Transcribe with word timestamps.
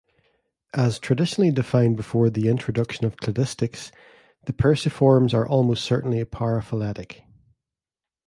As 0.73 0.97
traditionally 0.97 1.51
defined 1.51 1.95
before 1.95 2.31
the 2.31 2.47
introduction 2.49 3.05
of 3.05 3.17
cladistics, 3.17 3.91
the 4.45 4.51
Perciformes 4.51 5.31
are 5.31 5.47
almost 5.47 5.83
certainly 5.85 6.25
paraphyletic. 6.25 7.21